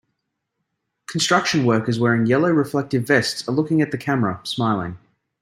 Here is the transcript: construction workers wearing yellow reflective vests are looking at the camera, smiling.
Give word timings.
construction 1.05 1.63
workers 1.63 1.99
wearing 1.99 2.25
yellow 2.25 2.49
reflective 2.49 3.05
vests 3.05 3.47
are 3.47 3.51
looking 3.51 3.83
at 3.83 3.91
the 3.91 3.99
camera, 3.99 4.39
smiling. 4.43 4.97